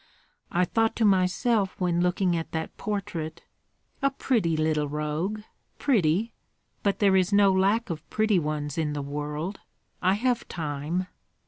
[0.51, 3.43] I thought to myself when looking at that portrait:
[4.01, 5.41] 'A pretty little rogue,
[5.77, 6.33] pretty;
[6.81, 9.59] but there is no lack of pretty ones in the world.
[10.01, 11.05] I have time.'